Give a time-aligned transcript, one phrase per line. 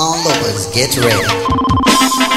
[0.00, 1.26] All lovers, get ready.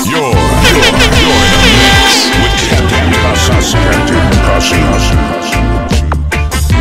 [0.09, 3.73] You're, you're, you're in a mix with Captain Casas.
[3.77, 5.05] Captain Casas.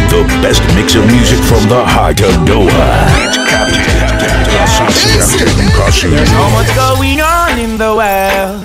[0.08, 3.12] The best mix of music from the heart of Doha.
[3.20, 5.36] It's Captain, Captain Casas.
[5.36, 6.10] Captain Casas.
[6.12, 8.64] There's so much going on in the world.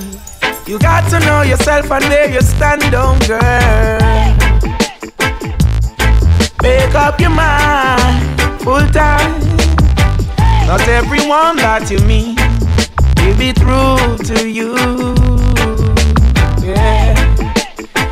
[0.69, 3.99] You got to know yourself and where you stand on, girl.
[6.61, 9.64] Make up your mind, full time.
[10.67, 12.39] Not everyone that you meet
[13.21, 14.73] will be true to you.
[16.65, 17.13] Yeah.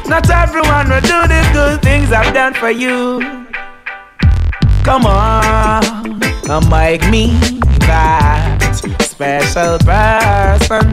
[0.06, 3.20] Not everyone will do the good things I've done for you.
[4.84, 7.34] Come on, come make me
[7.88, 8.60] that
[9.02, 10.86] special person.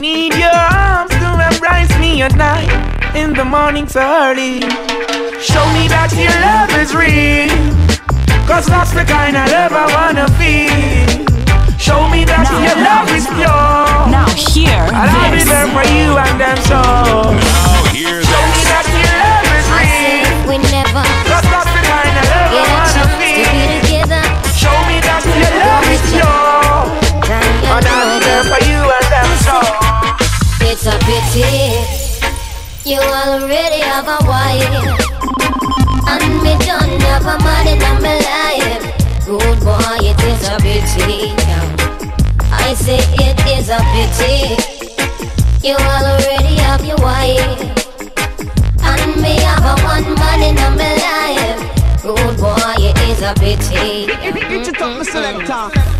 [0.00, 2.70] Need your arms to embrace me at night,
[3.14, 4.60] in the morning so early.
[5.40, 7.93] Show me that your love is real.
[8.46, 10.68] Cause that's the kind I love I wanna be.
[11.80, 13.36] Show me that Now, your now, love is now.
[13.40, 14.14] pure.
[14.14, 15.48] Now hear And I'll be this.
[15.48, 16.80] there for you and them so.
[17.34, 19.96] Now hear Show me that your love is I real.
[19.96, 23.64] said we never Cause that's the kind of I get a wanna chance to be
[23.80, 24.24] together.
[24.54, 26.84] Show me that your love is pure.
[27.74, 29.56] And I'll be there for you and them so.
[30.68, 31.80] It's a pity
[32.84, 34.68] you already have a wife,
[36.06, 38.84] and me don't have a man in my life.
[39.26, 41.34] Good boy, it is a pity.
[42.52, 44.74] I say it is a pity
[45.64, 47.58] you already have your wife,
[48.82, 52.02] and me have a one man in my life.
[52.02, 54.04] Good boy, it is a pity.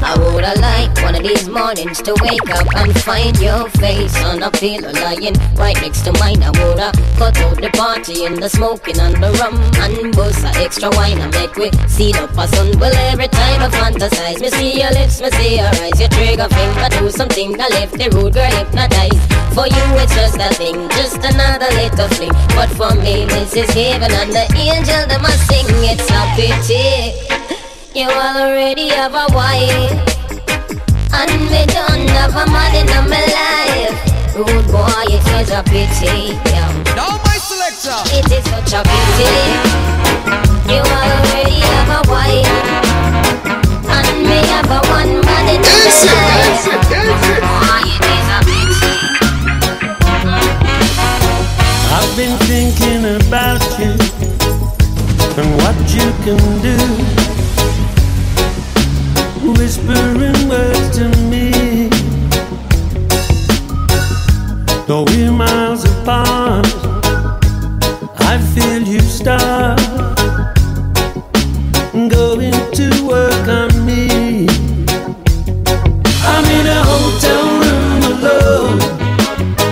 [0.05, 4.43] I woulda liked one of these mornings to wake up and find your face on
[4.43, 6.43] a pillow lying right next to mine.
[6.43, 10.53] I woulda cut out the party and the smoking and the rum and bust a
[10.61, 12.79] extra wine and make we see a sun.
[12.79, 16.53] Well, every time I fantasize, me see your lips, me see your eyes, your trigger
[16.53, 19.25] finger do something that left the rude girl hypnotized.
[19.57, 22.37] For you, it's just a thing, just another little fling.
[22.53, 25.65] But for me, this is heaven and the angel that must sing.
[25.81, 27.34] It's a pity.
[27.95, 29.95] You already have a wife.
[31.15, 33.95] And me don't have a man in my life.
[34.35, 36.67] Rude boy, it is a pity yeah.
[36.99, 37.95] Now my selector.
[38.11, 39.31] It is such a pity.
[40.67, 42.51] You already have a wife.
[43.87, 46.67] And me have a one man in my life.
[46.91, 48.95] Rude boy, it is a pity.
[51.95, 53.95] I've been thinking about you
[55.39, 57.34] and what you can do.
[59.47, 61.89] Whispering words to me,
[64.87, 66.67] though we're miles apart.
[68.21, 69.79] I feel you start
[71.93, 74.49] going to work on me.
[76.33, 78.81] I'm in a hotel room alone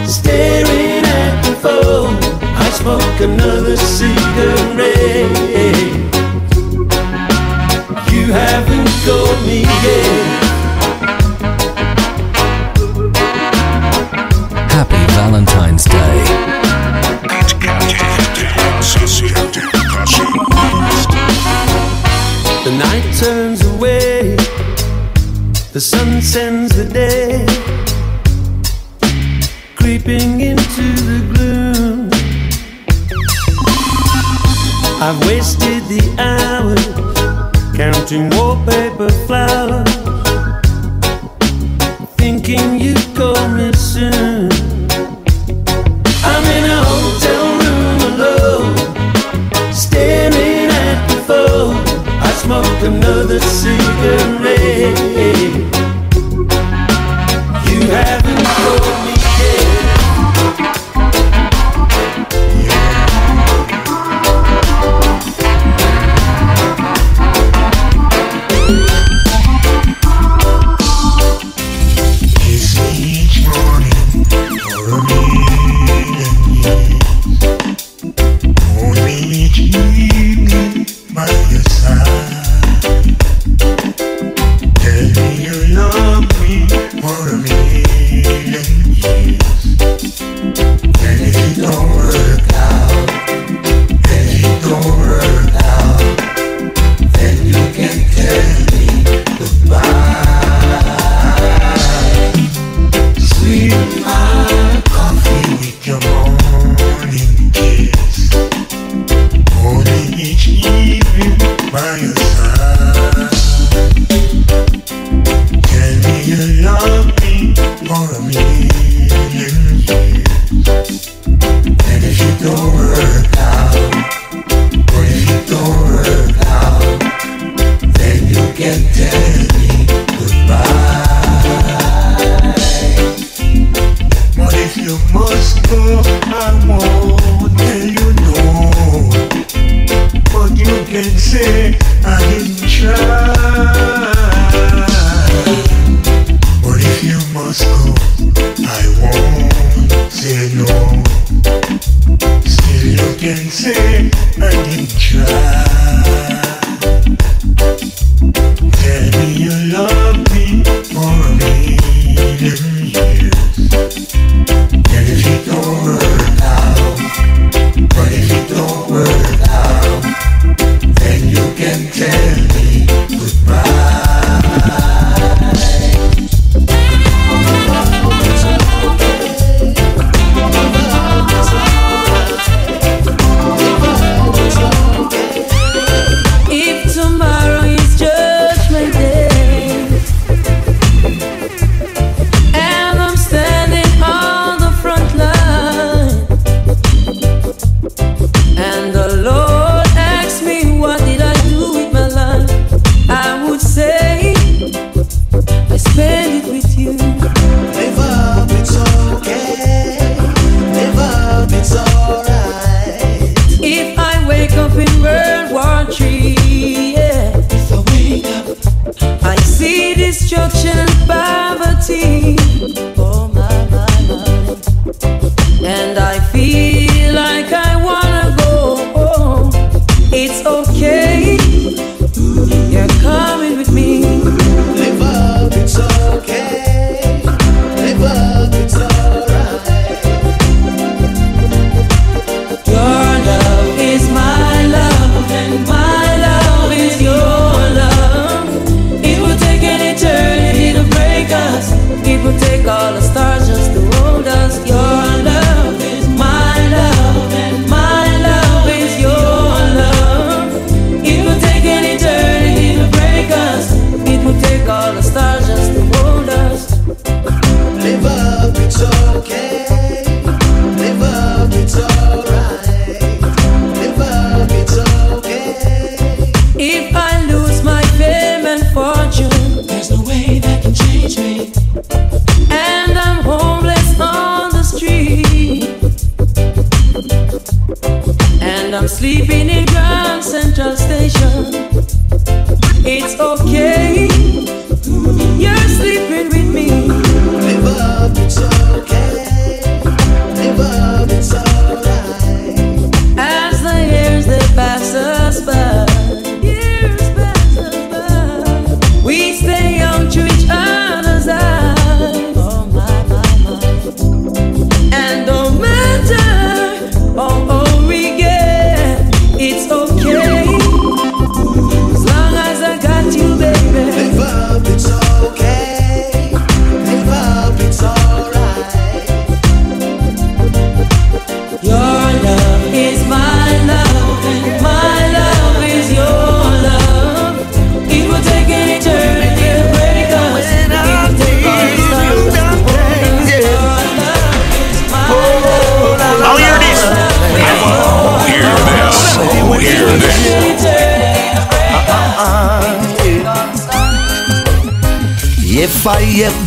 [0.06, 2.16] staring at the phone.
[2.56, 4.91] I smoke another cigarette.
[14.70, 16.24] Happy Valentine's Day.
[22.64, 24.36] The night turns away,
[25.72, 27.46] the sun sends the day,
[29.76, 32.10] creeping into the gloom.
[35.00, 36.92] I've wasted the hours
[37.76, 38.91] counting flowers,
[39.32, 39.81] thinking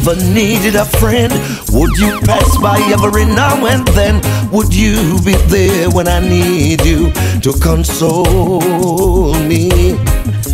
[0.07, 1.31] ever needed a friend?
[1.71, 4.21] Would you pass by every now and then?
[4.51, 9.69] Would you be there when I need you to console me?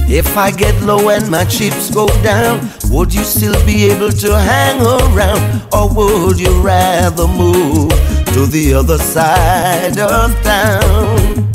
[0.08, 4.40] If I get low and my chips go down, would you still be able to
[4.40, 5.68] hang around?
[5.74, 7.90] Or would you rather move
[8.34, 11.52] to the other side of town?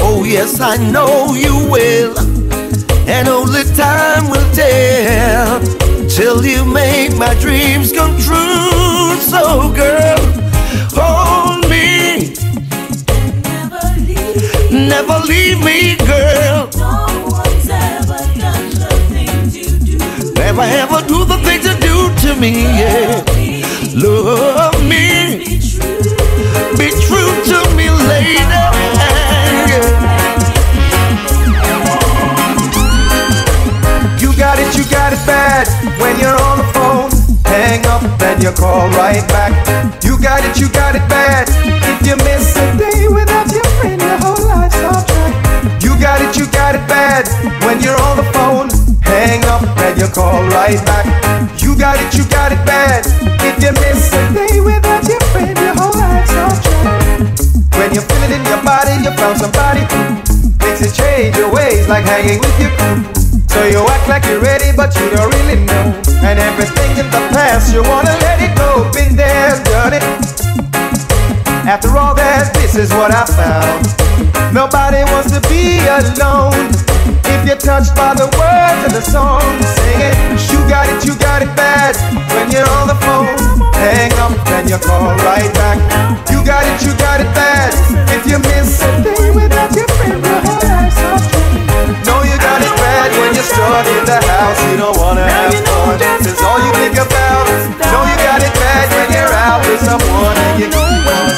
[0.00, 2.18] Oh, yes, I know you will,
[3.08, 5.81] and only time will tell
[6.14, 9.16] till you make my dreams come true.
[9.32, 10.20] So, girl,
[10.92, 12.34] hold me.
[14.70, 16.68] Never leave, me, girl.
[16.76, 20.32] No one's ever done the things you do.
[20.34, 23.24] Never ever do the things you do to me, yeah.
[23.94, 24.61] Love.
[38.52, 39.52] to call right back.
[40.04, 41.48] You got it, you got it bad.
[41.64, 45.82] If you miss a day without your friend, your whole life's off track.
[45.82, 47.28] You got it, you got it bad.
[47.64, 48.68] When you're on the phone,
[49.02, 51.06] hang up and you call right back.
[51.62, 53.06] You got it, you got it bad.
[53.42, 57.28] If you miss a day without your friend, your whole life's off track.
[57.78, 60.18] When you feel it in your body, you found somebody who
[60.60, 63.21] makes you change your ways, like hanging with you.
[63.52, 65.92] So you act like you're ready, but you don't really know.
[66.24, 68.88] And everything in the past, you wanna let it go.
[68.96, 70.04] Been there, done it.
[71.68, 73.84] After all that, this is what I found.
[74.56, 76.72] Nobody wants to be alone.
[77.28, 80.16] If you're touched by the words of the song, sing it.
[80.48, 81.92] You got it, you got it bad.
[82.32, 83.36] When you're on the phone,
[83.76, 85.76] hang up, and you call right back.
[86.32, 87.76] You got it, you got it bad.
[88.16, 91.32] If you miss a day without your friend, your whole life's off
[93.10, 93.12] track.
[93.12, 94.70] No, you got it bad when you're stuck in the house.
[94.70, 95.98] You don't wanna have fun.
[96.20, 97.46] It's all you think about.
[97.92, 101.31] No, you got it bad when you're out with someone and you keep on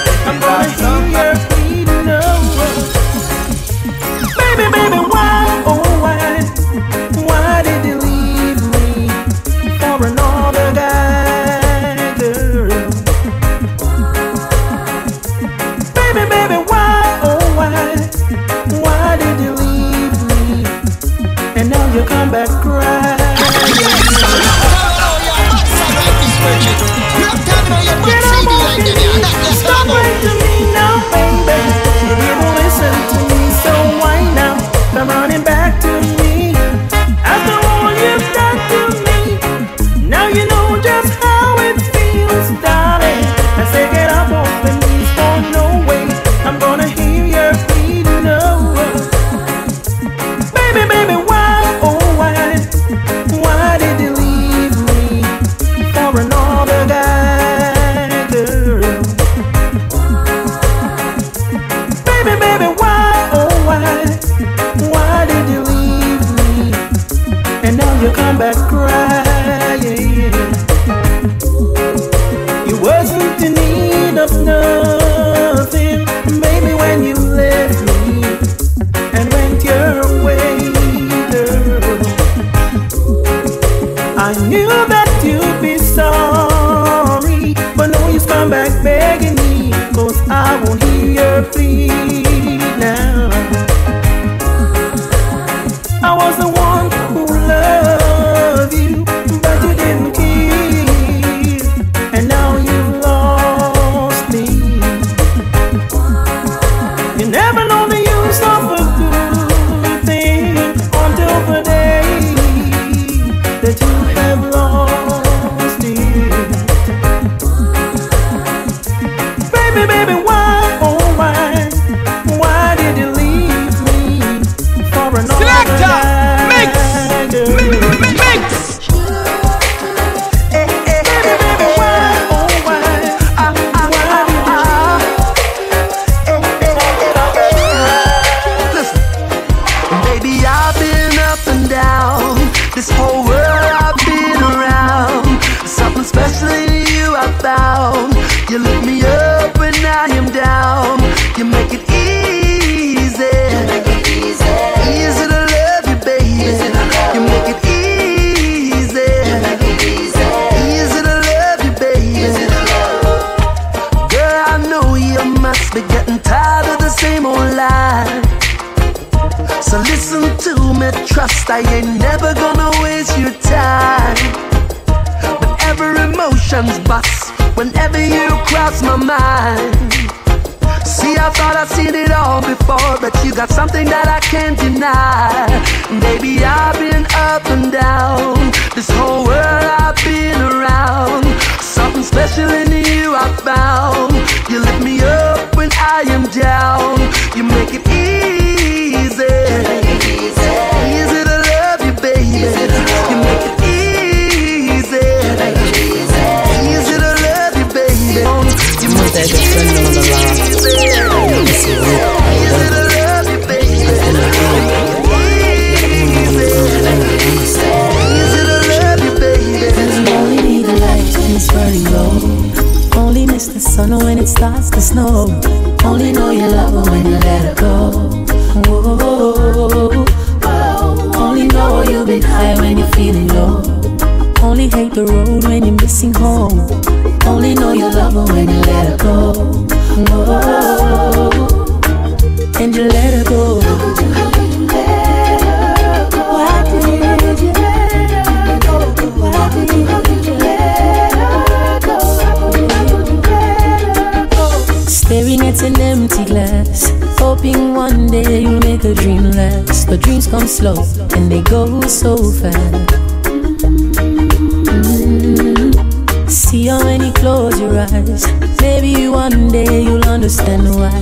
[268.61, 270.93] Maybe one day you'll understand why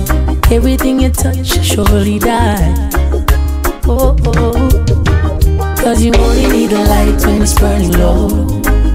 [0.51, 2.73] everything you touch surely die.
[3.85, 5.75] Oh, oh, oh.
[5.83, 8.27] Cause you only need the light when it's burning low.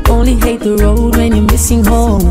[0.08, 2.22] Only hate the road when you're missing home.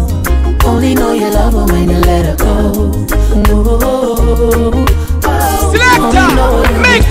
[0.65, 2.91] Only know you love her when you let her go.
[3.37, 4.17] Oh, oh, oh.
[4.23, 4.85] oh,
[5.25, 6.29] oh Selector,
[6.81, 7.05] mix,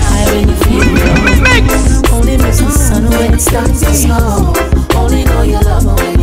[1.41, 2.11] mix.
[2.11, 4.53] Only miss the sun when it starts to snow.
[4.95, 6.16] Only know you love her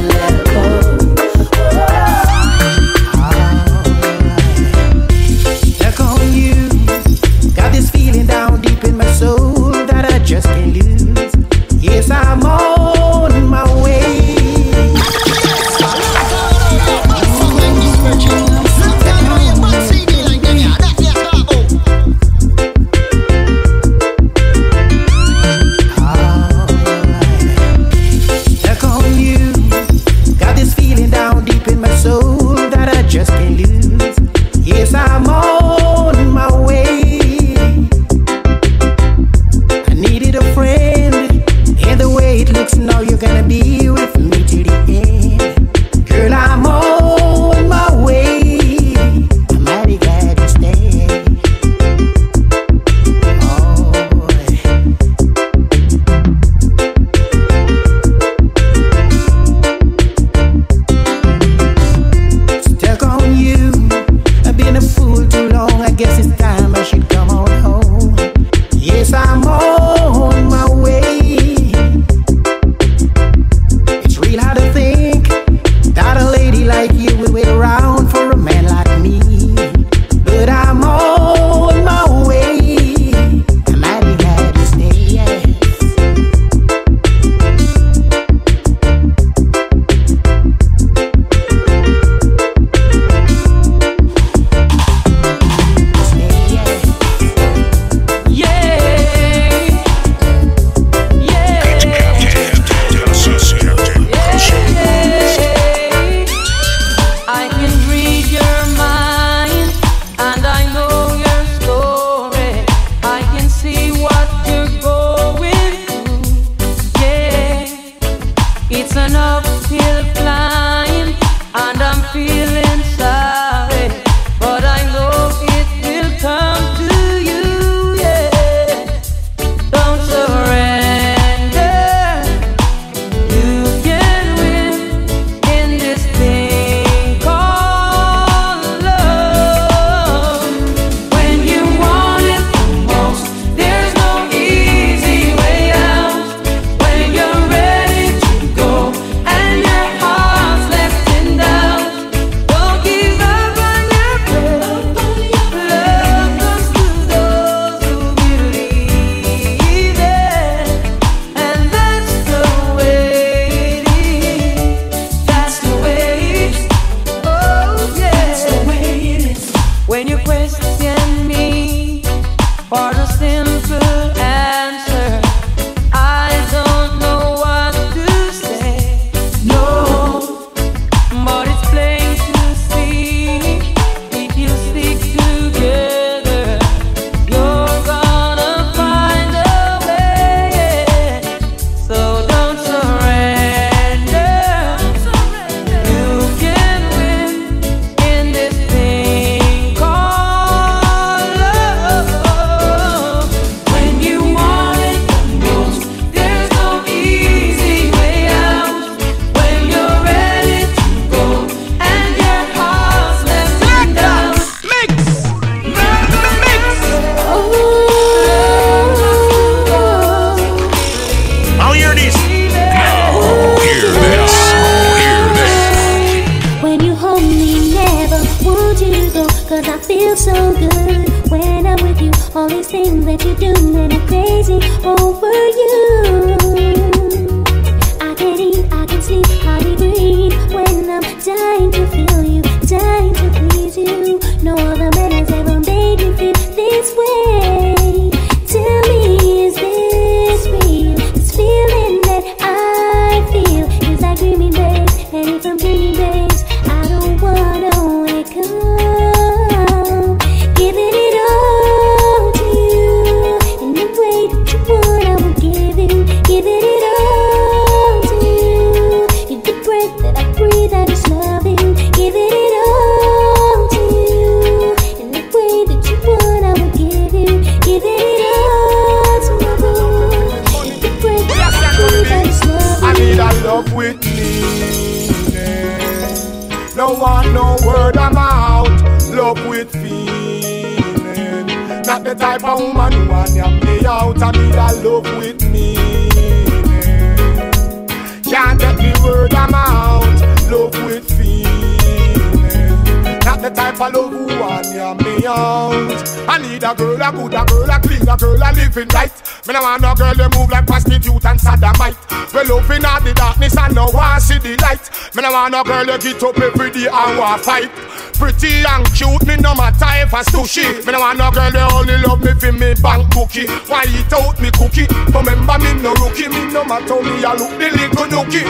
[315.51, 317.71] want no girl they get up every day and want fight.
[318.15, 320.87] Pretty and cute, me no matter if I sushi.
[320.87, 323.47] Me no want no girl they only love me for me bank bookie.
[323.69, 324.87] Why eat out me cookie?
[325.13, 328.45] Remember me no rookie, me no matter me I look the little nookie.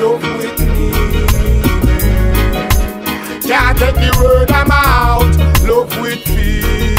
[0.00, 0.90] Love with me.
[3.46, 5.36] Can't take the word I'm out.
[5.68, 6.96] Love with feeling.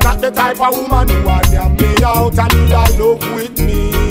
[0.00, 1.56] Not the type of woman who want me
[2.04, 4.01] out and need a love with me.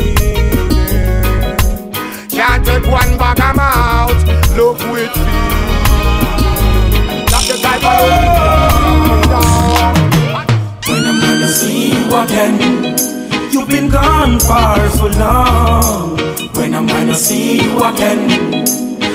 [2.41, 4.17] Can't take one bag of mouth.
[4.57, 5.41] Love with me.
[7.29, 8.01] Not the type of
[10.89, 12.57] When I'm gonna see you again.
[13.51, 16.17] You've been gone far so long.
[16.55, 18.25] When I'm gonna see you again.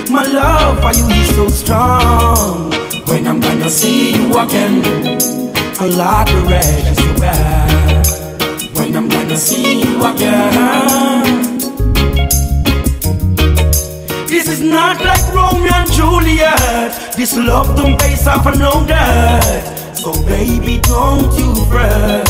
[0.09, 2.71] My love for you is so strong.
[3.09, 4.85] When I'm gonna see you again.
[5.81, 8.07] A lot of red as you back.
[8.77, 11.16] When I'm gonna see you again.
[14.71, 17.17] Not like Romeo and Juliet.
[17.17, 19.97] This love don't base off of no debt.
[19.97, 22.29] So baby, don't you fret.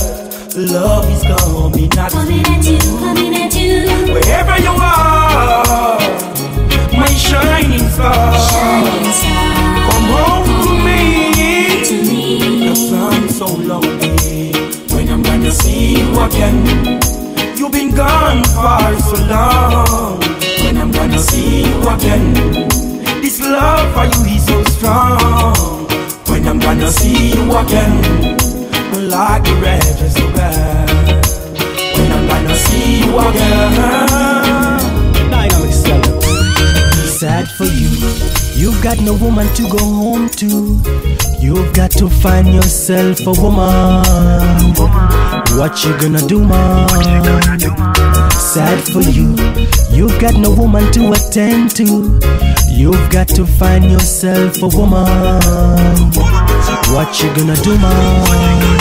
[0.57, 4.15] Love is coming at Coming at you, coming at you.
[4.15, 5.99] Wherever you are,
[6.93, 8.33] my shining star.
[8.51, 9.91] Shining star.
[9.91, 11.85] Come home to me.
[11.85, 12.69] To me.
[12.69, 14.53] Cause I'm so lonely.
[14.95, 17.01] When I'm gonna see you again.
[17.57, 20.26] You've been gone far so long.
[21.07, 22.35] Gonna see you again.
[23.23, 25.87] This love for you is so strong.
[26.27, 28.03] When I'm gonna see you again.
[29.09, 30.91] Like the red is so bad.
[31.97, 33.71] When I'm gonna see you again.
[35.31, 36.21] Dynamic seller.
[37.07, 37.89] Sad for you.
[38.57, 40.83] You've got no woman to go home to.
[41.39, 44.75] You've got to find yourself a woman.
[45.57, 48.16] What you gonna do, man?
[48.39, 49.35] Sad for you.
[49.91, 52.21] You've got no woman to attend to.
[52.69, 55.41] You've got to find yourself a woman.
[56.93, 58.77] What you gonna do, man?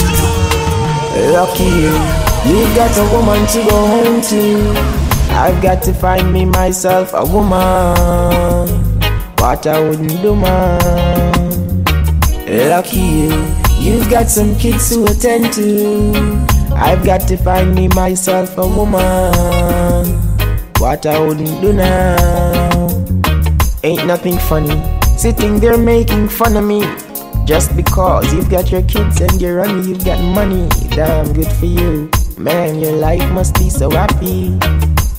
[1.31, 1.95] Lucky you,
[2.45, 5.05] you've got a woman to go home to.
[5.33, 8.67] I've got to find me myself a woman.
[9.37, 11.85] What I wouldn't do, man.
[12.69, 13.45] Lucky you,
[13.79, 16.54] you've got some kids to attend to.
[16.73, 20.05] I've got to find me myself a woman.
[20.79, 22.87] What I wouldn't do now.
[23.83, 24.81] Ain't nothing funny.
[25.17, 26.81] Sitting there making fun of me.
[27.45, 30.67] Just because you've got your kids and you're on you've got money.
[30.89, 32.09] Damn good for you.
[32.37, 34.57] Man, your life must be so happy.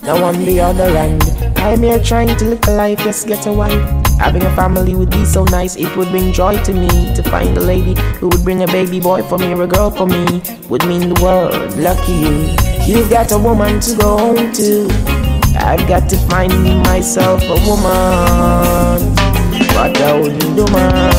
[0.07, 1.21] Now on the other hand,
[1.57, 4.07] I'm here trying to live a life, just get a wife.
[4.21, 7.59] Having a family would be so nice, it would bring joy to me to find
[7.59, 10.41] a lady who would bring a baby boy for me or a girl for me.
[10.69, 12.55] Would mean the world, lucky you.
[12.87, 14.89] You've got a woman to go home to.
[15.59, 19.13] I've got to find me myself a woman.
[19.75, 21.11] What I wouldn't do, man.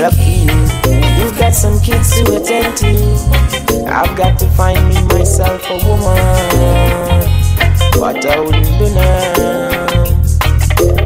[0.00, 1.24] Lucky you.
[1.24, 3.63] You've got some kids to attend to.
[3.94, 6.18] I've got to find me myself a woman.
[7.94, 9.86] What I wouldn't do now.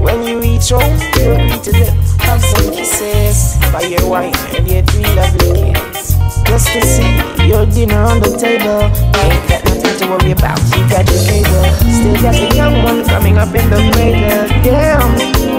[0.01, 1.95] When you reach home, you agree to them.
[2.25, 6.17] Have some kisses by your wife and your three lovely kids.
[6.49, 7.13] Just to see
[7.47, 8.89] your dinner on the table.
[9.21, 10.59] Ain't got nothing to worry about.
[10.73, 11.69] You got your cable.
[11.93, 14.49] Still got the young one coming up in the cradle.
[14.65, 15.13] Damn,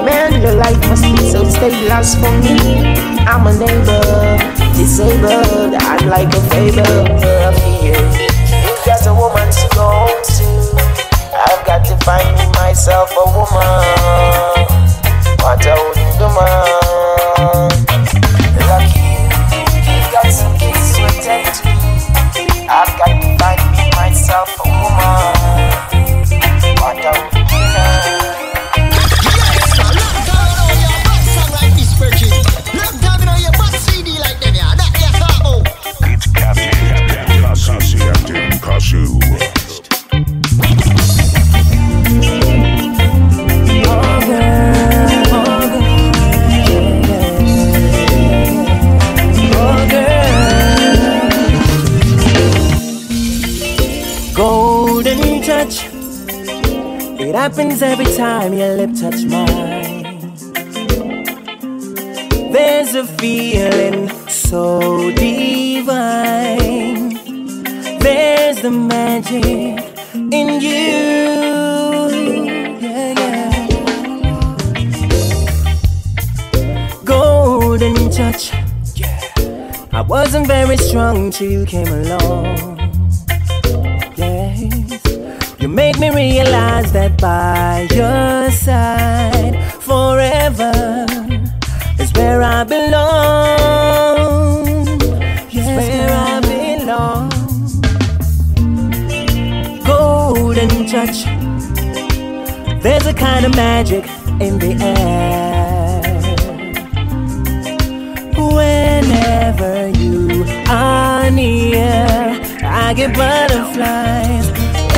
[0.03, 2.57] man, your life must be so stable as for me.
[3.29, 4.41] I'm a neighbor,
[4.79, 5.75] disabled.
[5.75, 7.99] I'd like a favor of you.
[8.63, 10.47] You got a woman to go home to.
[11.35, 13.83] I've got to find me myself a woman.
[15.43, 17.69] What I wouldn't do, man.
[18.71, 21.67] Lucky you, you've got some kids to attend to.
[22.71, 25.38] I've got to find me myself a woman.
[57.79, 60.33] Happens every time your lip touch mine.
[62.51, 67.09] There's a feeling so divine.
[67.99, 69.43] There's the magic
[70.13, 71.19] in you.
[72.81, 73.51] Yeah, yeah.
[77.05, 78.51] Golden touch.
[79.93, 82.68] I wasn't very strong till you came along.
[85.79, 91.05] Made me realize that by your side forever
[91.97, 94.67] is where I belong.
[95.49, 97.29] Yes, where I belong.
[99.85, 101.23] Golden touch.
[102.83, 104.05] There's a kind of magic
[104.41, 106.01] in the air.
[108.35, 114.48] Whenever you are near, I get butterflies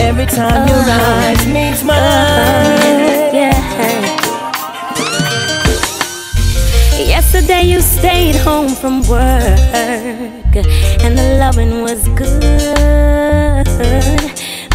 [0.01, 3.33] every time your oh, eyes meet mine.
[3.33, 3.57] Yeah.
[6.97, 10.55] Yesterday you stayed home from work
[11.03, 13.65] and the loving was good,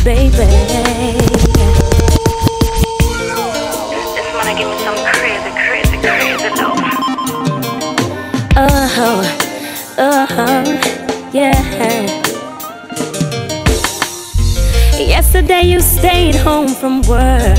[0.05, 0.47] baby.
[4.17, 6.81] Just wanna give me some crazy, crazy, crazy love.
[8.59, 9.23] Oh,
[9.99, 12.26] oh, yeah.
[15.37, 17.59] Yesterday you stayed home from work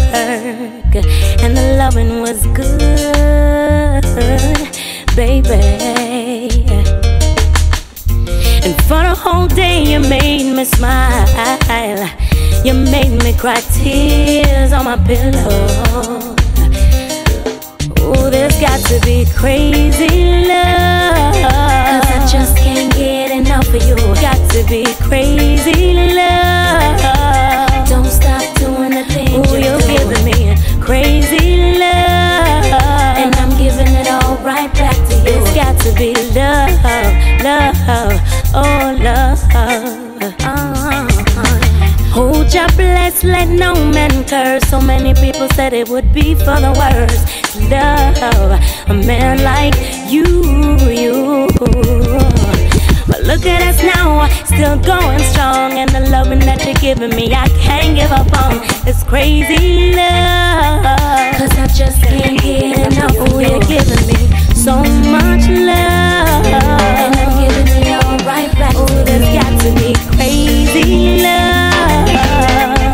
[1.44, 4.02] and the loving was good,
[5.16, 5.62] baby.
[8.66, 12.10] And for the whole day you made me smile.
[12.66, 16.36] You made me cry tears on my pillow.
[18.00, 21.36] Oh, there's got to be crazy love.
[21.36, 23.96] Cause I just can't get enough of you.
[24.20, 27.17] Got to be crazy love.
[30.88, 32.72] Crazy love.
[33.22, 35.36] And I'm giving it all right back to you.
[35.36, 36.72] It's got to be love,
[37.44, 38.22] love,
[38.56, 39.40] oh love.
[39.54, 40.04] Oh.
[42.14, 44.64] Hold your bless, let no man curse.
[44.70, 47.22] So many people said it would be for the worst.
[47.70, 49.76] Love a man like
[50.10, 50.26] you,
[50.90, 52.27] you.
[53.28, 55.74] Look at us now, still going strong.
[55.74, 58.64] And the loving that you're giving me, I can't give up on.
[58.88, 60.86] It's crazy love.
[61.36, 63.12] Cause I just can't get enough.
[63.20, 64.80] Oh, you're giving me so
[65.12, 66.46] much love.
[66.48, 68.74] And I'm giving it all right back.
[68.78, 72.08] Oh, there's got to be crazy love.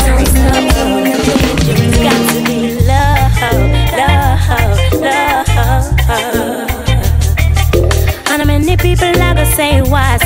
[0.02, 3.38] Don't stop doing the things you It's got to be love,
[4.02, 5.54] love, love.
[8.34, 10.17] And many people ever say why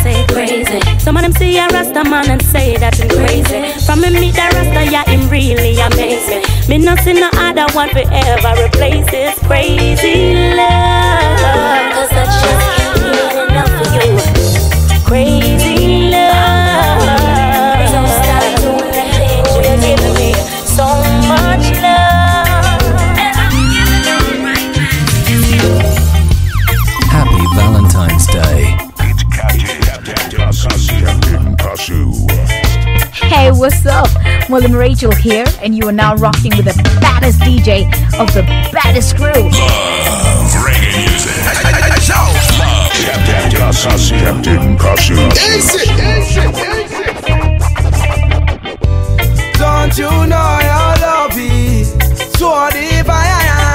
[0.68, 1.00] crazy.
[1.00, 3.86] Some of them see a Rasta man and say that I'm crazy.
[3.86, 6.78] From me meet the Rasta, yeah, him really amaze me.
[6.78, 11.92] Not see no other one forever replace this crazy love.
[11.96, 14.12] Cause I just can't get enough of you.
[15.06, 15.57] Crazy
[33.58, 34.08] what's up?
[34.50, 37.86] William Rachel here, and you are now rocking with the baddest DJ
[38.20, 39.32] of the baddest crew.
[39.32, 41.34] Love reggae music.
[42.08, 44.18] Love Captain Kasu.
[44.20, 45.16] Captain Kasu.
[49.58, 51.92] Don't you know your love is
[52.38, 53.67] so divine?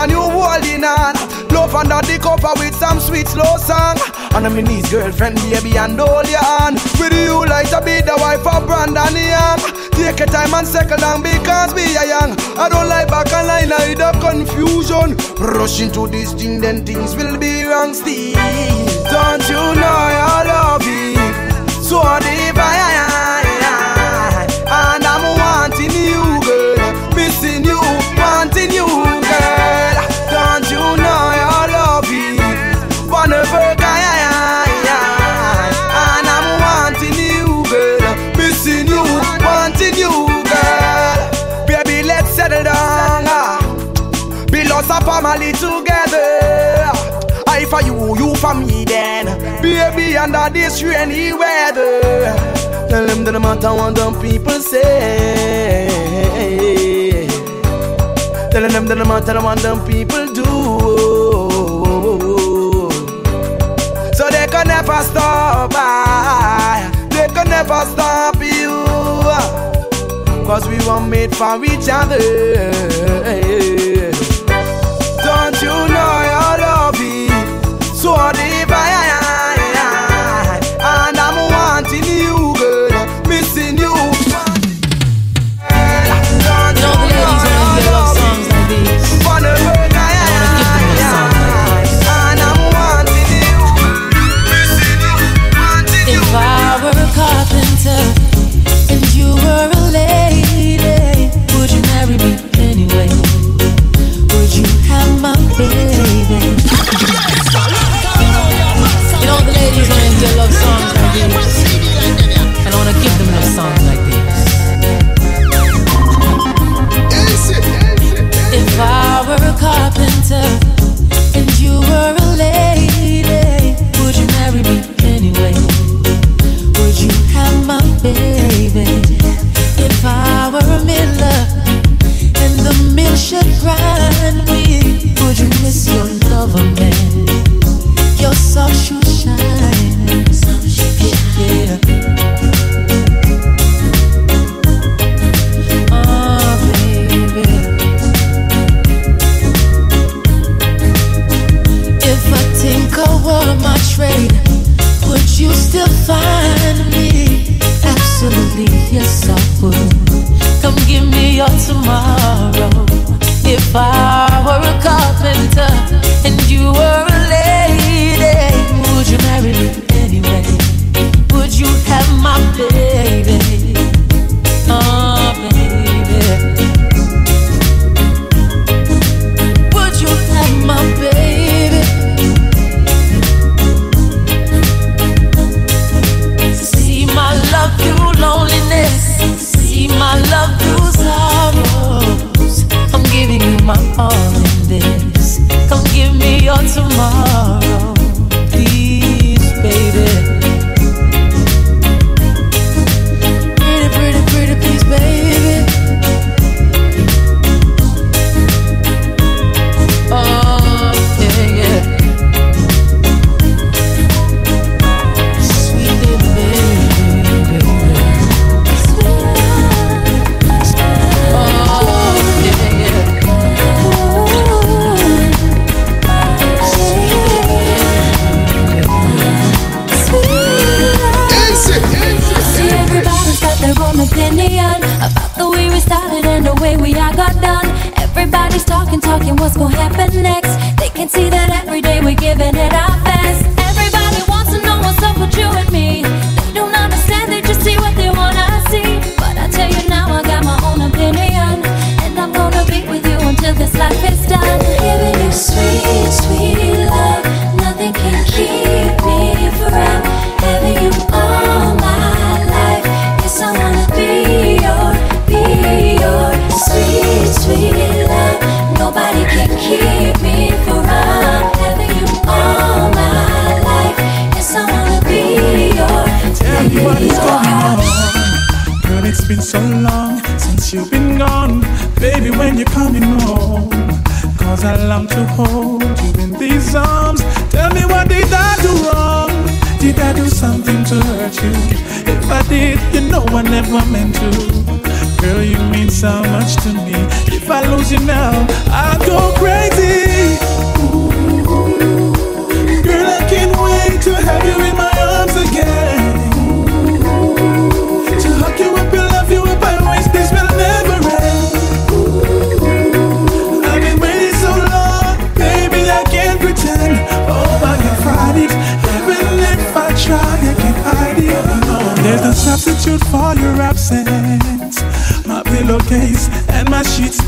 [0.00, 1.14] And you holding on.
[1.52, 3.96] Love under the cover with some sweet slow song.
[4.32, 6.80] And I'm his girlfriend, baby, and hold your hand.
[6.98, 9.60] With you like to be the wife of Brandon Young.
[9.92, 12.32] Take your time and settle down because we are young.
[12.56, 15.16] I don't like back and line, I the confusion.
[15.36, 18.40] Rush into this thing, then things will be wrong still.
[19.12, 22.99] Don't you know your love is so divine?
[50.20, 52.34] under this rainy weather.
[52.90, 55.88] Tell them that no matter what them people say.
[58.50, 60.44] Tell them that no matter what them people do.
[64.12, 65.72] So they can never stop.
[65.74, 66.90] I.
[67.10, 68.72] They can never stop you.
[69.36, 69.46] Ah.
[70.46, 73.79] Cause we were made for each other.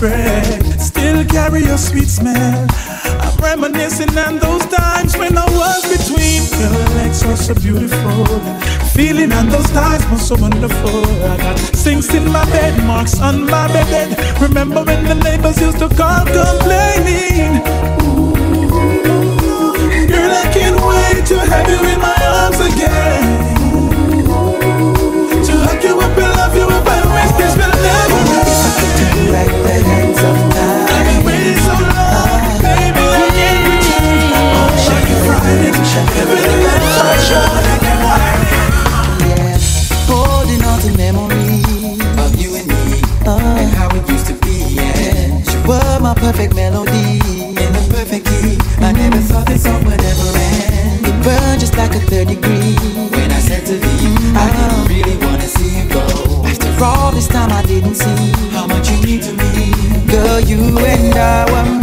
[0.02, 2.66] still carry your sweet smell.
[3.20, 8.26] I'm reminiscing on those times when I was between your legs, oh so beautiful.
[8.90, 11.04] Feeling on those times was so wonderful.
[11.06, 14.18] I got sinks in my bed, marks on my bed.
[14.40, 17.62] Remember when the neighbors used to come complaining?
[18.02, 18.34] Ooh,
[20.08, 23.51] girl, I can't wait to have you in my arms again.
[35.92, 36.20] passion.
[36.20, 37.42] Everything got passion.
[39.28, 39.58] Yeah,
[40.08, 44.74] holding on to memories of you and me uh, how we used to be.
[44.74, 48.58] Yeah, you were my perfect melody in the perfect key.
[48.80, 51.06] I never thought this song would ever end.
[51.06, 52.74] It burned just like a third degree.
[53.12, 56.04] When I said to you, I didn't really wanna see you go.
[56.46, 59.72] After all this time, I didn't see how much you mean to me,
[60.10, 60.40] girl.
[60.40, 61.81] You and I were.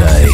[0.00, 0.26] Day.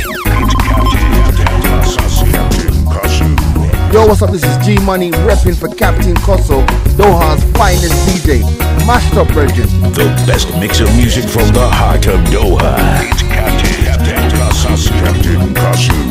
[3.92, 4.30] Yo, what's up?
[4.30, 6.64] This is G Money repping for Captain Koso,
[6.96, 8.42] Doha's finest DJ,
[8.86, 9.66] mashed up version.
[9.92, 12.76] The best mix of music from the heart of Doha.
[13.10, 16.05] It's Captain, Captain Captain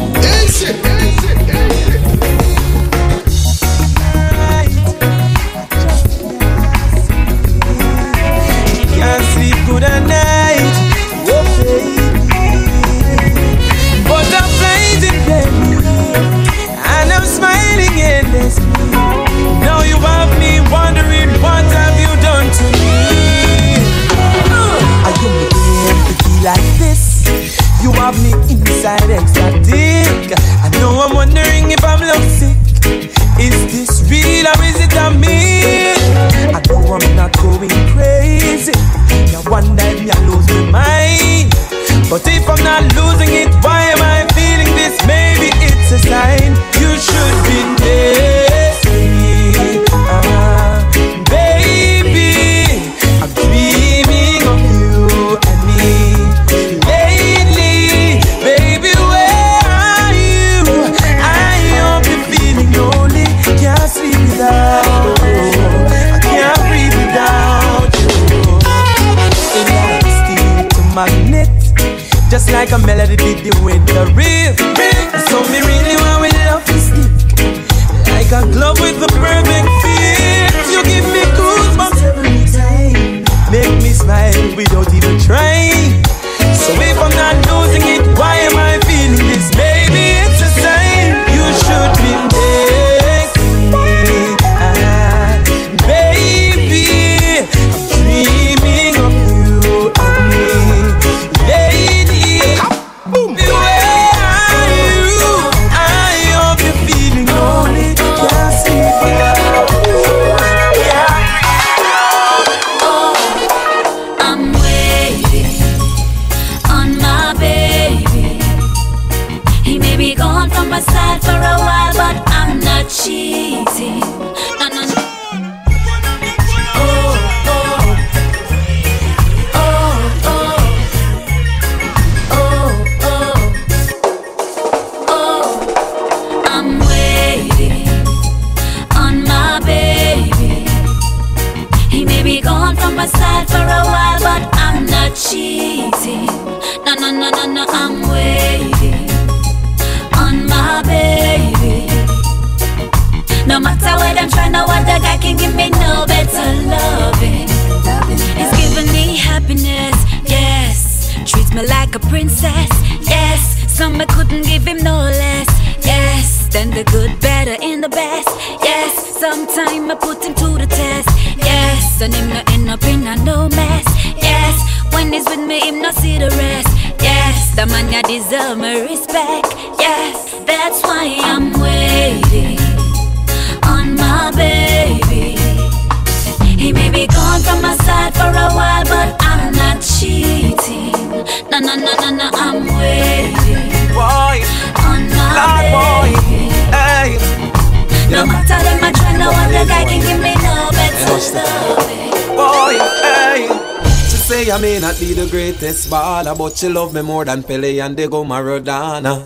[206.26, 209.24] baller, but she love me more than Pele and Diego Maradona.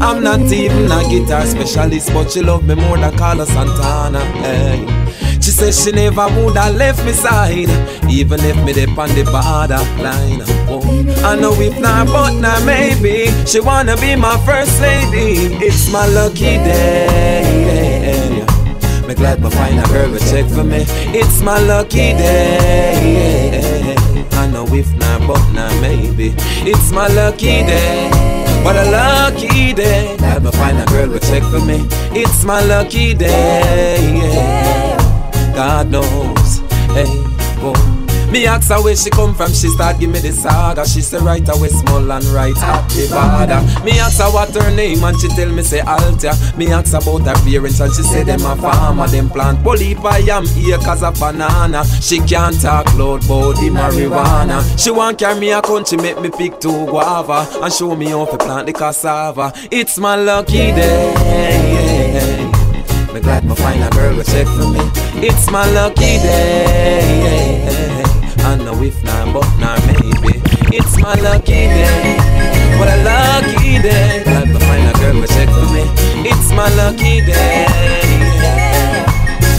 [0.00, 4.20] I'm not even a guitar specialist, but she love me more than Carlos Santana.
[4.42, 4.86] Hey.
[5.34, 7.68] She says she never would have left me side,
[8.10, 10.42] even if me dip on the borderline.
[10.68, 10.82] Oh,
[11.24, 13.30] I know if not, but not maybe.
[13.46, 15.54] She wanna be my first lady.
[15.64, 18.44] It's my lucky day.
[19.06, 20.84] Me glad my find a girl will check for me.
[21.12, 23.99] It's my lucky day
[24.44, 26.34] and if, nah, but, nah, maybe.
[26.64, 28.10] It's my lucky day.
[28.64, 31.86] What a lucky day that me find a girl will check for me.
[32.12, 34.26] It's my lucky day.
[35.54, 36.60] God knows,
[36.94, 37.06] hey
[37.60, 37.99] boy.
[38.30, 40.86] Me ask her where she come from, she start give me the saga.
[40.86, 43.60] She say right away small and right happy border.
[43.84, 46.32] Me ask her what her name and she tell me say Altia.
[46.56, 49.08] Me ask about her parents and she say them a farmer.
[49.08, 51.84] Them plant polypa yam acres of banana.
[52.00, 54.62] She can't talk loud about the marijuana.
[54.78, 58.26] She want carry me a country make me pick two guava and show me how
[58.26, 59.52] to plant the cassava.
[59.72, 62.50] It's my lucky day.
[63.12, 64.78] Me glad me find a girl who check for me.
[65.26, 67.99] It's my lucky day.
[68.42, 70.40] I know if not, but not maybe.
[70.72, 72.16] It's my lucky day.
[72.78, 74.22] What a lucky day.
[74.24, 75.84] Glad to find a girl who check for me.
[76.28, 77.66] It's my lucky day.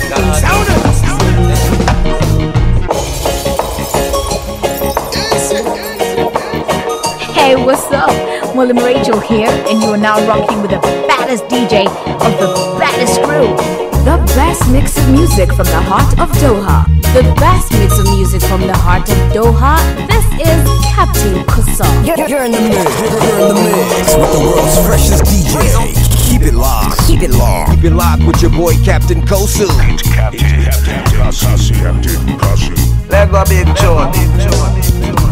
[0.09, 0.43] God.
[7.34, 8.55] Hey, what's up?
[8.55, 13.21] William Rachel here, and you are now rocking with the baddest DJ of the baddest
[13.23, 13.55] crew.
[14.03, 17.00] The best mix of music from the heart of Doha.
[17.12, 19.76] The best mix of music from the heart of Doha.
[20.07, 20.64] This is
[20.95, 22.07] Captain Kusar.
[22.07, 22.88] You're, you're in the mix.
[23.01, 25.91] You're in the mix with the world's freshest DJ.
[26.32, 27.05] Keep it locked.
[27.07, 27.72] Keep it locked.
[27.72, 29.68] Keep it locked with your boy Captain Kosu.
[29.91, 31.74] It's Captain, Captain Kasasi.
[31.76, 33.09] Captain Kasu.
[33.09, 35.30] Let go big Joe.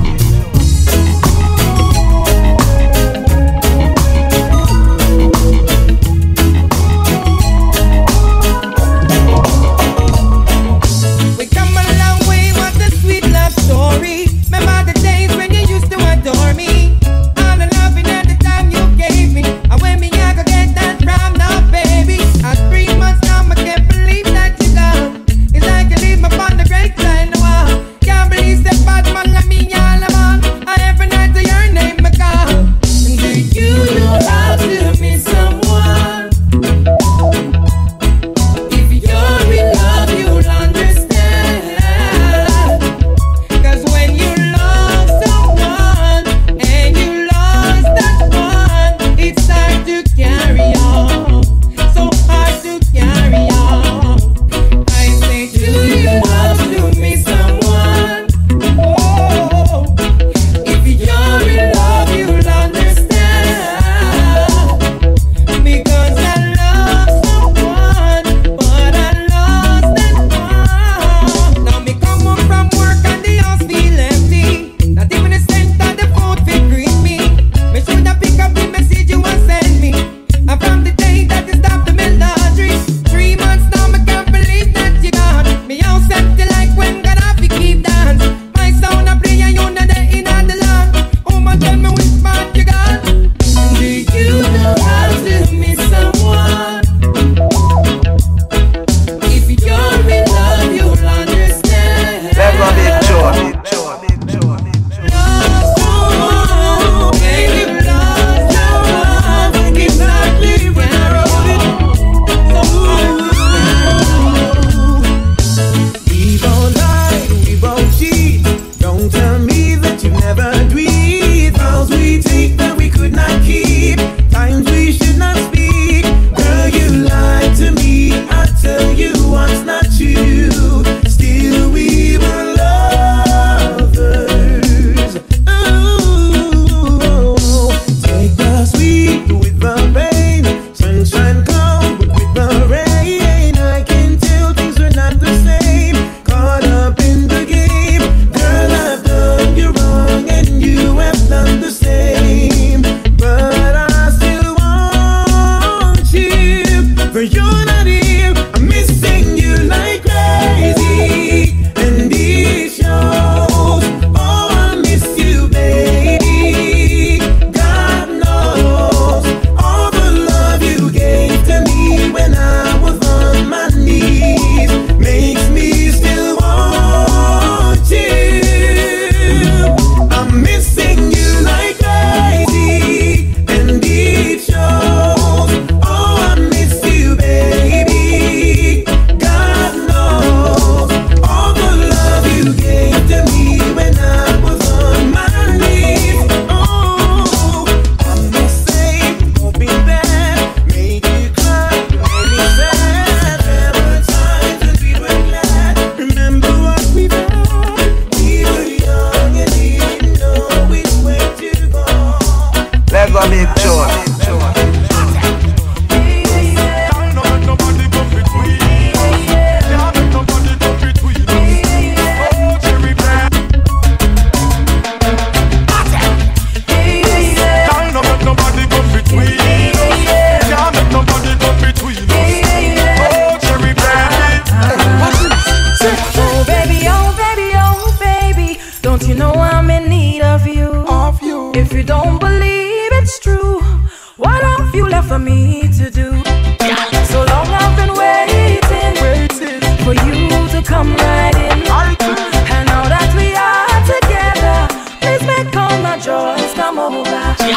[255.69, 257.09] all my joys come over.
[257.09, 257.55] Yeah.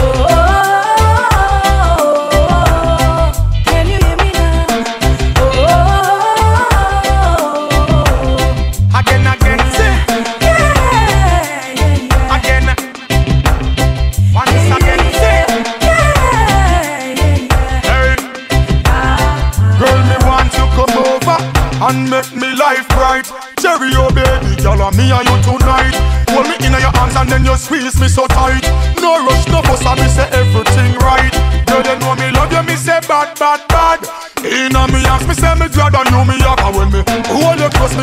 [0.00, 0.87] Oh, oh, oh.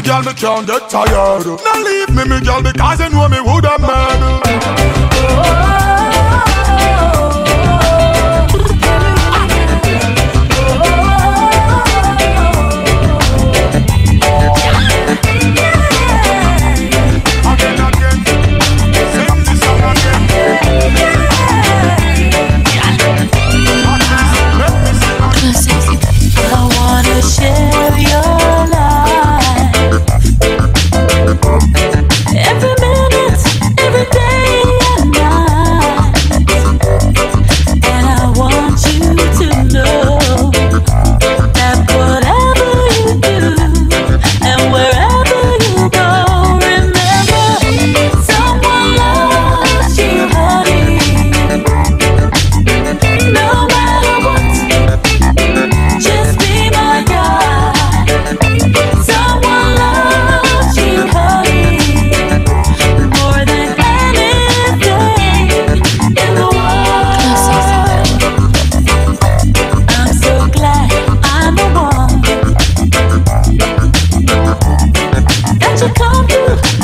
[0.05, 1.45] girl, me can't get tired.
[1.45, 4.94] Now leave me, me girl, because you know me woulda mad.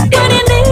[0.09, 0.70] Got an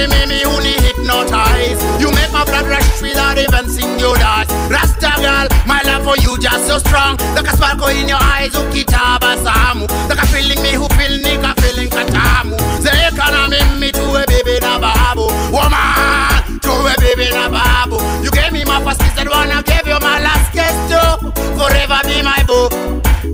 [0.00, 1.76] the maybe who need hypnotize.
[2.00, 4.48] You make my blood rush without even seeing you die.
[4.72, 7.16] Rasta girl, my love for you just so strong.
[7.36, 9.84] Like a sparkle in your eyes, ukitaba samu.
[10.08, 12.56] Like a feeling me who feel nika feeling katamu.
[12.80, 15.28] They economy me to a baby na babu.
[15.52, 18.00] Woman, to a baby na babu.
[18.24, 21.28] You gave me my first kiss that one, I gave you my last kiss too.
[21.60, 22.72] Forever be my boo.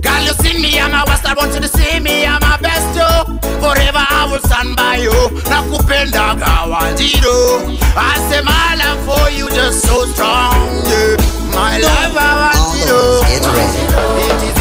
[0.03, 2.87] Girl, you see me, I'm a bastard, want you to see me, I'm a best
[2.91, 5.11] too forever I will stand by you.
[5.49, 7.65] Nakupenda gawa zero.
[7.95, 10.53] I say my love for you just so strong.
[10.85, 11.17] Yeah.
[11.53, 13.21] My love I want zero.
[13.33, 14.56] It is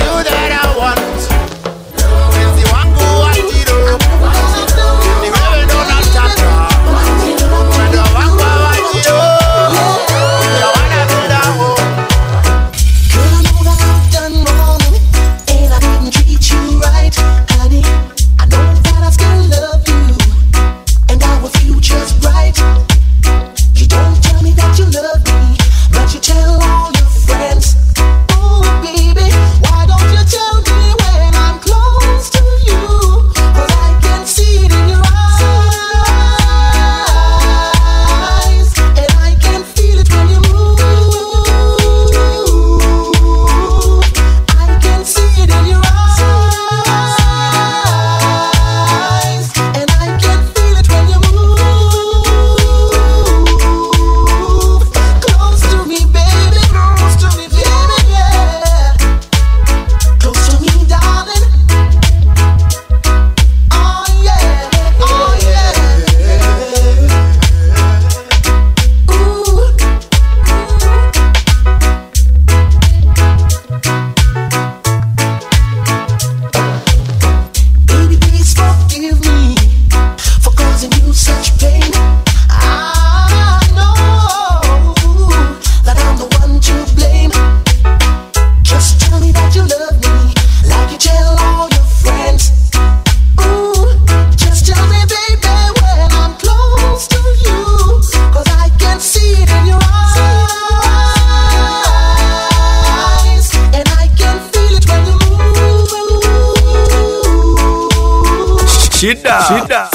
[108.96, 109.90] shida, shida.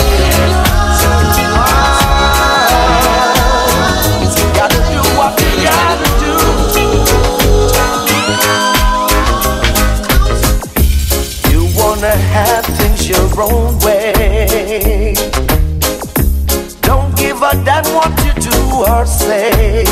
[11.52, 15.14] You wanna have things your own way.
[16.82, 19.84] Don't give a damn what you do or say.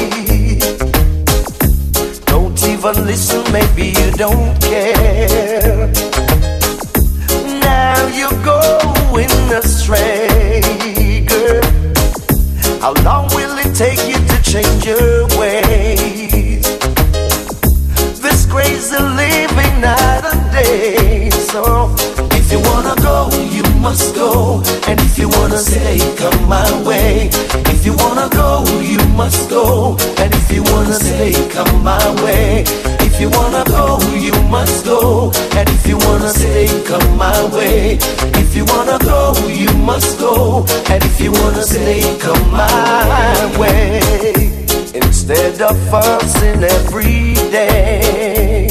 [2.26, 5.29] Don't even listen, maybe you don't care.
[23.90, 24.62] must go.
[24.88, 27.28] And if you wanna stay, come my way.
[27.74, 29.98] If you wanna go, you must go.
[30.22, 32.64] And if you wanna stay, come my way.
[33.08, 35.32] If you wanna go, you must go.
[35.58, 37.98] And if you wanna stay, come my way.
[38.44, 40.66] If you wanna go, you must go.
[40.92, 44.02] And if you wanna stay, come my way.
[44.94, 48.68] Instead of fussing every day,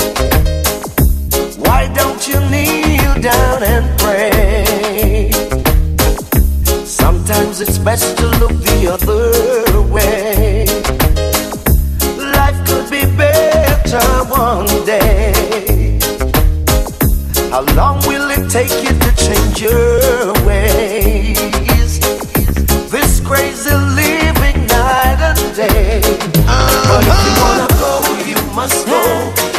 [1.66, 4.68] why don't you kneel down and pray?
[7.29, 10.64] Sometimes it's best to look the other way.
[12.16, 14.01] Life could be better
[14.33, 16.01] one day.
[17.51, 22.01] How long will it take you to change your ways?
[22.91, 26.01] This crazy living night and day.
[26.89, 27.93] But if you wanna go,
[28.24, 29.03] you must go.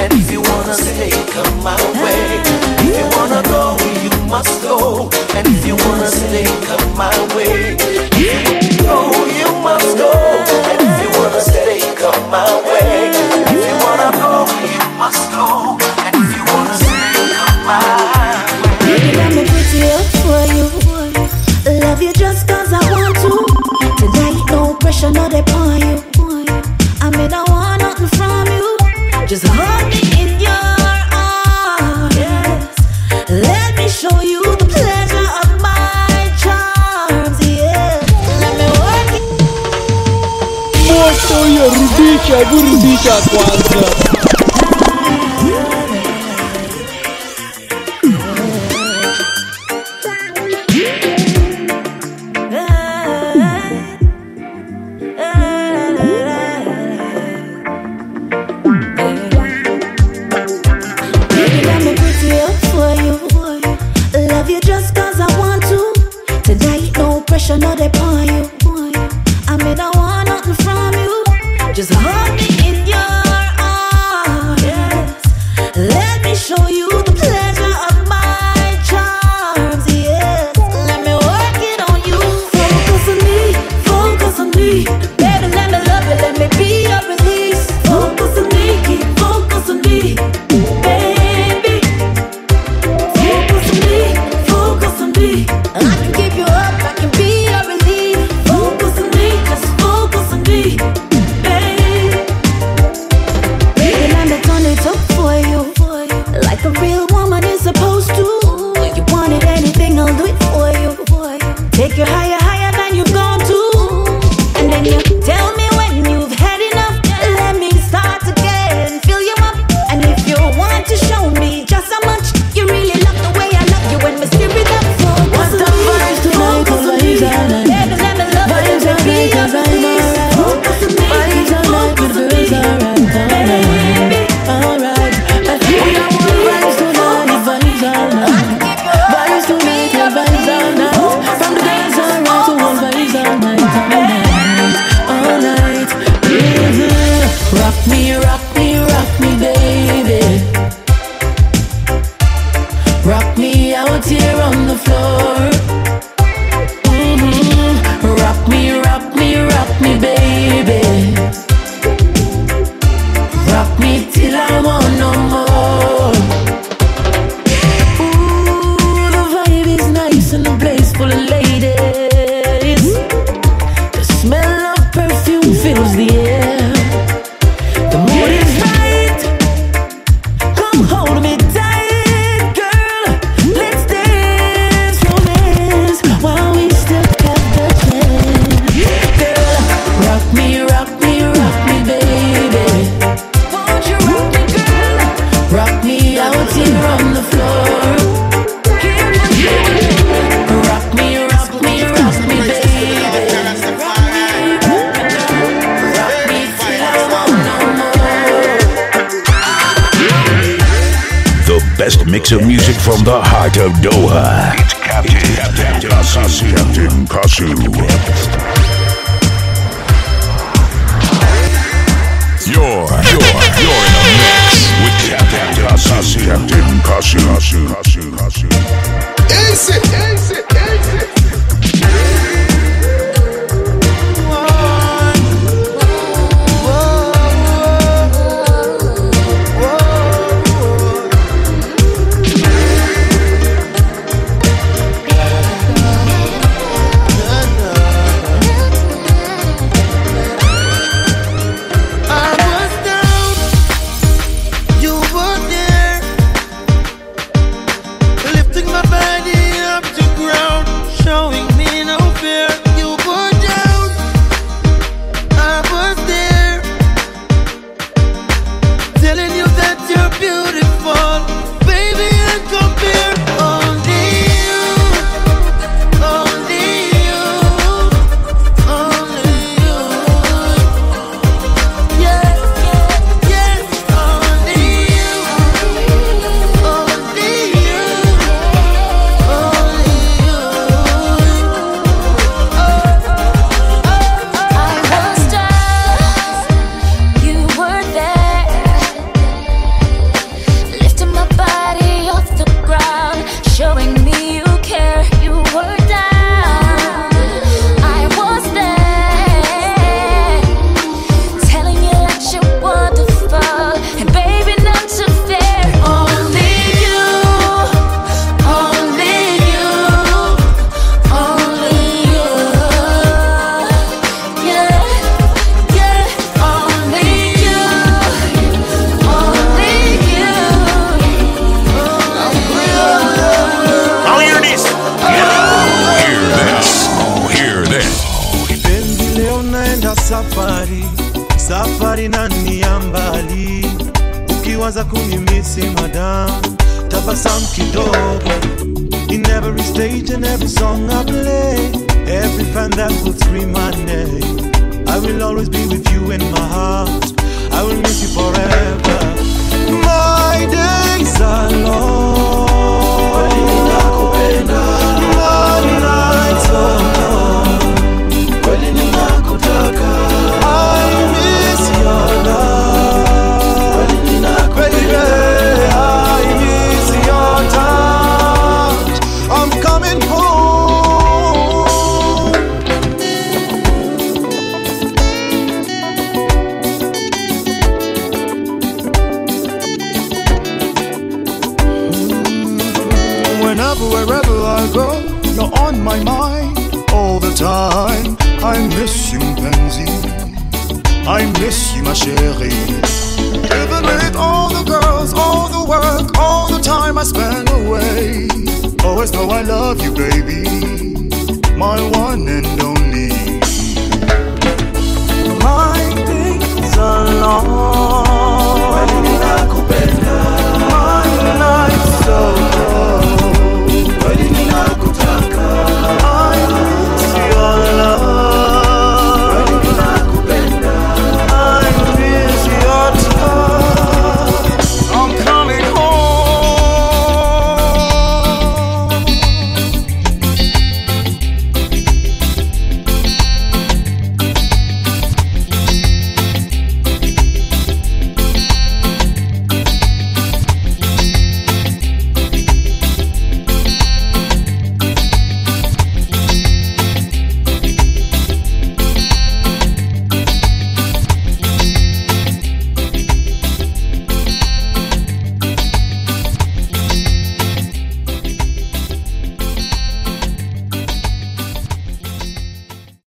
[0.02, 2.42] And if you wanna stay, come my way.
[2.82, 5.29] If you wanna go, you must go
[7.00, 7.89] my way.